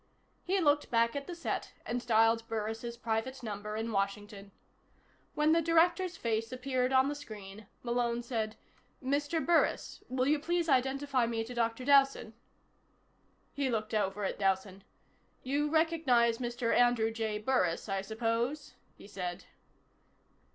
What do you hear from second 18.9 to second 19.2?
he